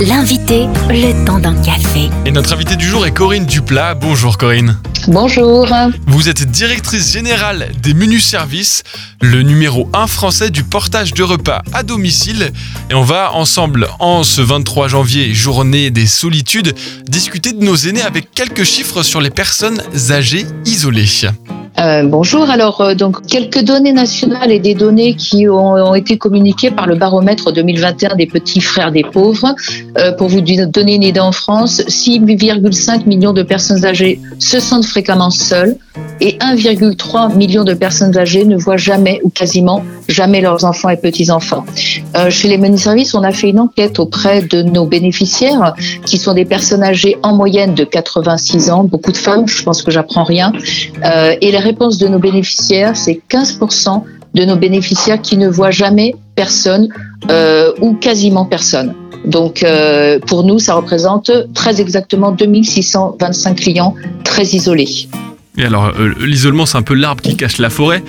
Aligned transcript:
L'invité, 0.00 0.66
le 0.90 1.24
temps 1.24 1.40
d'un 1.40 1.60
café. 1.60 2.08
Et 2.24 2.30
notre 2.30 2.52
invité 2.52 2.76
du 2.76 2.86
jour 2.86 3.04
est 3.04 3.10
Corinne 3.10 3.46
Duplat. 3.46 3.94
Bonjour 3.94 4.38
Corinne. 4.38 4.78
Bonjour. 5.08 5.66
Vous 6.06 6.28
êtes 6.28 6.48
directrice 6.48 7.12
générale 7.12 7.72
des 7.82 7.94
menus 7.94 8.24
services, 8.24 8.84
le 9.20 9.42
numéro 9.42 9.90
1 9.94 10.06
français 10.06 10.50
du 10.50 10.62
portage 10.62 11.14
de 11.14 11.24
repas 11.24 11.62
à 11.72 11.82
domicile. 11.82 12.52
Et 12.90 12.94
on 12.94 13.02
va 13.02 13.34
ensemble, 13.34 13.88
en 13.98 14.22
ce 14.22 14.40
23 14.40 14.86
janvier, 14.86 15.34
journée 15.34 15.90
des 15.90 16.06
solitudes, 16.06 16.76
discuter 17.08 17.52
de 17.52 17.64
nos 17.64 17.74
aînés 17.74 18.02
avec 18.02 18.30
quelques 18.30 18.64
chiffres 18.64 19.02
sur 19.02 19.20
les 19.20 19.30
personnes 19.30 19.82
âgées 20.10 20.46
isolées. 20.64 21.08
Euh, 21.80 22.02
bonjour. 22.02 22.50
Alors, 22.50 22.80
euh, 22.80 22.94
donc, 22.94 23.24
quelques 23.26 23.62
données 23.62 23.92
nationales 23.92 24.50
et 24.50 24.58
des 24.58 24.74
données 24.74 25.14
qui 25.14 25.48
ont, 25.48 25.94
été 25.94 26.18
communiquées 26.18 26.70
par 26.70 26.86
le 26.86 26.96
baromètre 26.96 27.52
2021 27.52 28.16
des 28.16 28.26
petits 28.26 28.60
frères 28.60 28.90
des 28.90 29.04
pauvres. 29.04 29.54
Euh, 29.96 30.12
pour 30.12 30.28
vous 30.28 30.40
donner 30.40 30.94
une 30.96 31.02
idée 31.02 31.20
en 31.20 31.32
France, 31.32 31.80
6,5 31.86 33.06
millions 33.06 33.32
de 33.32 33.42
personnes 33.42 33.84
âgées 33.84 34.20
se 34.38 34.58
sentent 34.58 34.86
fréquemment 34.86 35.30
seules 35.30 35.76
et 36.20 36.38
1,3 36.38 37.36
million 37.36 37.64
de 37.64 37.74
personnes 37.74 38.16
âgées 38.16 38.44
ne 38.44 38.56
voient 38.56 38.76
jamais 38.76 39.20
ou 39.22 39.30
quasiment 39.30 39.82
jamais 40.08 40.40
leurs 40.40 40.64
enfants 40.64 40.88
et 40.88 40.96
petits-enfants. 40.96 41.64
Euh, 42.16 42.30
chez 42.30 42.48
les 42.48 42.58
menus 42.58 42.82
services, 42.82 43.14
on 43.14 43.22
a 43.22 43.32
fait 43.32 43.50
une 43.50 43.60
enquête 43.60 43.98
auprès 43.98 44.42
de 44.42 44.62
nos 44.62 44.86
bénéficiaires 44.86 45.74
qui 46.04 46.18
sont 46.18 46.34
des 46.34 46.44
personnes 46.44 46.82
âgées 46.82 47.16
en 47.22 47.34
moyenne 47.34 47.74
de 47.74 47.84
86 47.84 48.70
ans, 48.70 48.84
beaucoup 48.84 49.12
de 49.12 49.16
femmes, 49.16 49.46
je 49.46 49.62
pense 49.62 49.82
que 49.82 49.90
j'apprends 49.90 50.24
rien. 50.24 50.52
Euh, 51.04 51.34
et 51.40 51.52
la 51.52 51.60
réponse 51.60 51.98
de 51.98 52.08
nos 52.08 52.18
bénéficiaires, 52.18 52.96
c'est 52.96 53.20
15% 53.30 54.02
de 54.34 54.44
nos 54.44 54.56
bénéficiaires 54.56 55.20
qui 55.20 55.36
ne 55.36 55.48
voient 55.48 55.70
jamais 55.70 56.14
personne 56.34 56.88
euh, 57.30 57.72
ou 57.80 57.94
quasiment 57.94 58.44
personne. 58.44 58.94
Donc 59.24 59.62
euh, 59.62 60.18
pour 60.20 60.44
nous, 60.44 60.58
ça 60.58 60.74
représente 60.74 61.30
très 61.54 61.80
exactement 61.80 62.32
2625 62.32 63.56
clients 63.56 63.94
très 64.24 64.44
isolés. 64.44 65.08
Alors, 65.64 65.92
euh, 65.98 66.12
l'isolement, 66.24 66.66
c'est 66.66 66.78
un 66.78 66.82
peu 66.82 66.94
l'arbre 66.94 67.22
qui 67.22 67.36
cache 67.36 67.58
la 67.58 67.70
forêt. 67.70 68.02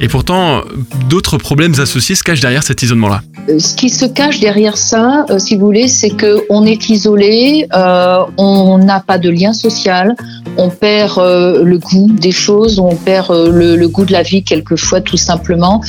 Et 0.00 0.08
pourtant, 0.08 0.62
d'autres 1.08 1.38
problèmes 1.38 1.74
associés 1.78 2.14
se 2.14 2.22
cachent 2.22 2.40
derrière 2.40 2.62
cet 2.62 2.82
isolement-là. 2.82 3.22
Euh, 3.48 3.58
ce 3.58 3.74
qui 3.74 3.88
se 3.88 4.04
cache 4.04 4.40
derrière 4.40 4.76
ça, 4.76 5.24
euh, 5.30 5.38
si 5.38 5.56
vous 5.56 5.64
voulez, 5.64 5.88
c'est 5.88 6.10
qu'on 6.10 6.64
est 6.64 6.88
isolé, 6.88 7.66
on 7.72 8.78
n'a 8.78 9.00
pas 9.00 9.18
de 9.18 9.30
lien 9.30 9.52
social, 9.52 10.14
on 10.56 10.68
perd 10.68 11.18
le 11.18 11.78
goût 11.78 12.10
des 12.10 12.32
choses, 12.32 12.78
on 12.78 12.94
perd 12.94 13.30
le, 13.30 13.86
goût 13.86 14.04
de 14.04 14.12
la 14.12 14.22
vie 14.22 14.42
quelquefois 14.42 15.00
tout 15.00 15.16
simplement. 15.16 15.82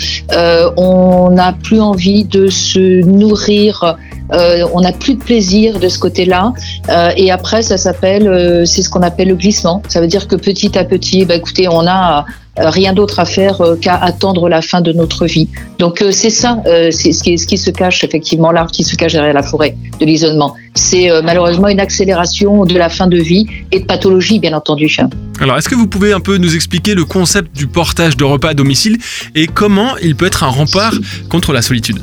on 0.78 1.32
n'a 1.32 1.54
plus 1.54 1.82
envie 1.82 2.24
de 2.24 2.48
se 2.48 3.04
nourrir 3.04 3.98
euh, 4.34 4.66
on 4.74 4.82
n'a 4.82 4.92
plus 4.92 5.16
de 5.16 5.24
plaisir 5.24 5.80
de 5.80 5.88
ce 5.90 6.00
côté-là. 6.00 6.54
Euh, 6.90 7.12
et 7.18 7.32
après, 7.32 7.62
ça 7.62 7.78
s'appelle, 7.78 8.28
euh, 8.28 8.66
c'est 8.66 8.82
ce 8.82 8.90
qu'on 8.90 9.02
appelle 9.02 9.30
le 9.30 9.36
glissement. 9.36 9.82
Ça 9.88 10.02
veut 10.02 10.08
dire 10.08 10.28
que 10.28 10.36
petit 10.36 10.78
à 10.78 10.84
petit, 10.84 11.26
bah, 11.26 11.36
écoutez, 11.36 11.68
on 11.68 11.86
a 11.88 12.26
rien 12.58 12.92
d'autre 12.92 13.20
à 13.20 13.26
faire 13.26 13.62
qu'à 13.80 13.96
attendre 13.96 14.50
la 14.50 14.62
fin 14.62 14.82
de 14.82 14.92
notre 14.92 15.26
vie. 15.26 15.48
Donc 15.80 16.04
c'est 16.12 16.30
ça, 16.30 16.62
c'est 16.92 17.14
ce 17.14 17.24
qui, 17.24 17.38
ce 17.38 17.48
qui 17.48 17.58
se 17.58 17.72
cache 17.72 18.04
effectivement, 18.04 18.52
l'arbre 18.52 18.72
qui 18.72 18.84
se 18.84 18.98
cache 18.98 19.14
derrière 19.14 19.34
la 19.34 19.42
forêt 19.42 19.78
de 20.02 20.06
l'isolement. 20.06 20.54
C'est 20.76 21.10
malheureusement 21.24 21.70
une 21.70 21.80
accélération 21.80 22.66
de 22.66 22.78
la 22.78 22.90
fin 22.90 23.08
de 23.08 23.16
vie 23.16 23.48
et 23.72 23.80
de 23.80 23.86
pathologie, 23.86 24.40
bien 24.40 24.52
entendu. 24.52 24.94
Alors, 25.40 25.58
est-ce 25.58 25.70
que 25.70 25.76
vous 25.76 25.88
pouvez 25.88 26.12
un 26.12 26.20
peu 26.20 26.38
nous 26.38 26.54
expliquer 26.54 26.94
le 26.94 27.06
concept 27.06 27.56
du 27.56 27.68
portage 27.68 28.18
de 28.18 28.26
repas 28.26 28.50
à 28.50 28.54
domicile 28.54 28.98
et 29.34 29.48
comment 29.48 29.96
il 30.04 30.18
peut 30.18 30.26
être 30.26 30.44
un 30.44 30.50
rempart 30.50 30.94
contre 31.30 31.54
la 31.54 31.62
solitude? 31.62 32.02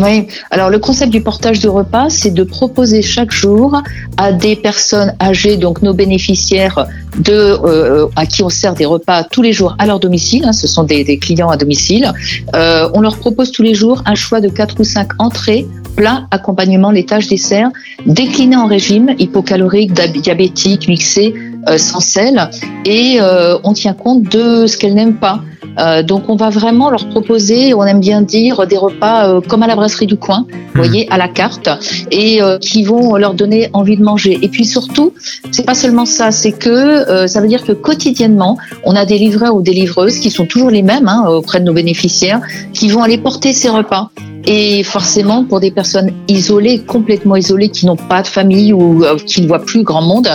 Oui, 0.00 0.26
alors 0.50 0.70
le 0.70 0.78
concept 0.78 1.12
du 1.12 1.20
portage 1.20 1.60
de 1.60 1.68
repas, 1.68 2.08
c'est 2.08 2.32
de 2.32 2.44
proposer 2.44 3.02
chaque 3.02 3.30
jour 3.30 3.82
à 4.16 4.32
des 4.32 4.56
personnes 4.56 5.14
âgées, 5.20 5.58
donc 5.58 5.82
nos 5.82 5.92
bénéficiaires, 5.92 6.86
de, 7.18 7.32
euh, 7.32 8.06
à 8.16 8.24
qui 8.24 8.42
on 8.42 8.48
sert 8.48 8.74
des 8.74 8.86
repas 8.86 9.22
tous 9.24 9.42
les 9.42 9.52
jours 9.52 9.76
à 9.78 9.86
leur 9.86 10.00
domicile, 10.00 10.44
hein, 10.46 10.52
ce 10.52 10.66
sont 10.66 10.84
des, 10.84 11.18
clients 11.18 11.50
à 11.50 11.58
domicile, 11.58 12.10
euh, 12.54 12.88
on 12.94 13.00
leur 13.00 13.18
propose 13.18 13.52
tous 13.52 13.62
les 13.62 13.74
jours 13.74 14.02
un 14.06 14.14
choix 14.14 14.40
de 14.40 14.48
quatre 14.48 14.80
ou 14.80 14.84
cinq 14.84 15.08
entrées 15.18 15.66
plat, 15.94 16.26
accompagnement, 16.30 16.90
laitage, 16.90 17.28
dessert, 17.28 17.68
décliné 18.06 18.56
en 18.56 18.66
régime 18.66 19.14
hypocalorique, 19.18 19.92
diabétique, 19.92 20.88
mixé, 20.88 21.34
euh, 21.68 21.76
sans 21.76 22.00
sel, 22.00 22.48
et 22.86 23.18
on 23.62 23.74
tient 23.74 23.92
compte 23.92 24.22
de 24.22 24.66
ce 24.66 24.78
qu'elles 24.78 24.94
n'aiment 24.94 25.18
pas. 25.18 25.42
Euh, 25.78 26.02
donc 26.02 26.28
on 26.28 26.36
va 26.36 26.50
vraiment 26.50 26.90
leur 26.90 27.08
proposer, 27.08 27.74
on 27.74 27.84
aime 27.84 28.00
bien 28.00 28.22
dire, 28.22 28.66
des 28.66 28.76
repas 28.76 29.28
euh, 29.28 29.40
comme 29.40 29.62
à 29.62 29.66
la 29.66 29.76
brasserie 29.76 30.06
du 30.06 30.16
coin, 30.16 30.46
vous 30.50 30.56
mmh. 30.56 30.84
voyez, 30.84 31.08
à 31.10 31.18
la 31.18 31.28
carte, 31.28 31.68
et 32.10 32.42
euh, 32.42 32.58
qui 32.58 32.82
vont 32.82 33.16
leur 33.16 33.34
donner 33.34 33.70
envie 33.72 33.96
de 33.96 34.02
manger. 34.02 34.38
Et 34.42 34.48
puis 34.48 34.64
surtout, 34.64 35.12
c'est 35.50 35.64
pas 35.64 35.74
seulement 35.74 36.06
ça, 36.06 36.30
c'est 36.30 36.52
que 36.52 37.26
ça 37.26 37.40
veut 37.40 37.48
dire 37.48 37.64
que 37.64 37.72
quotidiennement, 37.72 38.58
on 38.84 38.94
a 38.94 39.04
des 39.04 39.18
livreurs 39.18 39.54
ou 39.54 39.62
des 39.62 39.72
livreuses 39.72 40.18
qui 40.18 40.30
sont 40.30 40.46
toujours 40.46 40.70
les 40.70 40.82
mêmes 40.82 41.08
hein, 41.08 41.26
auprès 41.28 41.60
de 41.60 41.64
nos 41.64 41.72
bénéficiaires, 41.72 42.40
qui 42.72 42.88
vont 42.88 43.02
aller 43.02 43.18
porter 43.18 43.52
ces 43.52 43.68
repas. 43.68 44.10
Et 44.44 44.82
forcément, 44.82 45.44
pour 45.44 45.60
des 45.60 45.70
personnes 45.70 46.10
isolées, 46.26 46.80
complètement 46.80 47.36
isolées, 47.36 47.68
qui 47.68 47.86
n'ont 47.86 47.96
pas 47.96 48.22
de 48.22 48.26
famille 48.26 48.72
ou 48.72 49.04
qui 49.24 49.40
ne 49.40 49.46
voient 49.46 49.64
plus 49.64 49.84
grand 49.84 50.02
monde, 50.02 50.28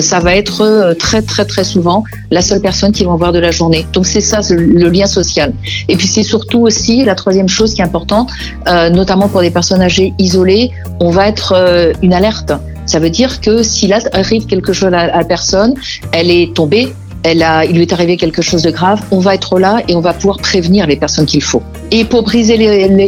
ça 0.00 0.20
va 0.20 0.36
être 0.36 0.94
très 0.98 1.22
très 1.22 1.46
très 1.46 1.64
souvent 1.64 2.04
la 2.30 2.42
seule 2.42 2.60
personne 2.60 2.92
qu'ils 2.92 3.06
vont 3.06 3.16
voir 3.16 3.32
de 3.32 3.38
la 3.38 3.50
journée. 3.50 3.86
Donc 3.94 4.06
c'est 4.06 4.20
ça 4.20 4.42
le 4.74 4.90
lien 4.90 5.06
social. 5.06 5.54
Et 5.88 5.96
puis 5.96 6.06
c'est 6.06 6.22
surtout 6.22 6.60
aussi 6.60 7.04
la 7.04 7.14
troisième 7.14 7.48
chose 7.48 7.72
qui 7.74 7.80
est 7.80 7.84
importante, 7.84 8.30
notamment 8.66 9.28
pour 9.28 9.40
des 9.40 9.50
personnes 9.50 9.80
âgées 9.80 10.12
isolées, 10.18 10.72
on 11.00 11.10
va 11.10 11.28
être 11.28 11.54
une 12.02 12.12
alerte. 12.12 12.52
Ça 12.86 12.98
veut 12.98 13.08
dire 13.08 13.40
que 13.40 13.62
s'il 13.62 13.94
arrive 13.94 14.44
quelque 14.46 14.74
chose 14.74 14.92
à 14.92 15.06
la 15.06 15.24
personne, 15.24 15.74
elle 16.12 16.30
est 16.30 16.54
tombée, 16.54 16.92
elle 17.24 17.42
a, 17.42 17.64
il 17.64 17.74
lui 17.74 17.82
est 17.82 17.92
arrivé 17.92 18.16
quelque 18.16 18.42
chose 18.42 18.62
de 18.62 18.70
grave, 18.70 19.00
on 19.10 19.18
va 19.18 19.34
être 19.34 19.58
là 19.58 19.82
et 19.88 19.96
on 19.96 20.00
va 20.00 20.12
pouvoir 20.12 20.36
prévenir 20.38 20.86
les 20.86 20.96
personnes 20.96 21.24
qu'il 21.24 21.42
faut. 21.42 21.62
Et 21.90 22.04
pour 22.04 22.22
briser 22.22 22.56